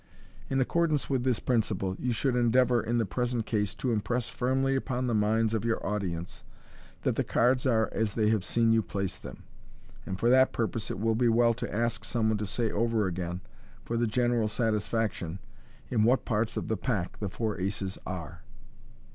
In 0.49 0.59
accordance 0.59 1.11
with 1.11 1.23
this 1.23 1.39
principle, 1.39 1.95
you 1.99 2.11
should 2.11 2.35
endeavour 2.35 2.81
in 2.81 2.97
the 2.97 3.05
present 3.05 3.45
case 3.45 3.75
to 3.75 3.91
impress 3.91 4.29
firmly 4.29 4.75
upon 4.75 5.05
the 5.05 5.13
minds 5.13 5.53
of 5.53 5.63
your 5.63 5.85
audience 5.85 6.43
that 7.03 7.17
the 7.17 7.23
cards 7.23 7.67
are 7.67 7.87
as 7.91 8.15
they 8.15 8.29
have 8.31 8.43
seen 8.43 8.71
you 8.71 8.81
place 8.81 9.15
them 9.19 9.43
j 9.43 9.95
and 10.07 10.19
for 10.19 10.31
that 10.31 10.53
purpose 10.53 10.89
it 10.89 10.97
is 10.97 11.29
well 11.29 11.53
to 11.53 11.71
ask 11.71 12.03
some 12.03 12.29
one 12.29 12.37
to 12.39 12.47
say 12.47 12.71
over 12.71 13.05
again, 13.05 13.41
for 13.85 13.95
the 13.95 14.07
general 14.07 14.47
satisfaction, 14.47 15.37
in 15.91 16.03
what 16.03 16.25
parts 16.25 16.57
of 16.57 16.67
the 16.67 16.77
pack 16.77 17.19
the 17.19 17.29
four 17.29 17.59
aces 17.61 17.99
are. 18.03 18.41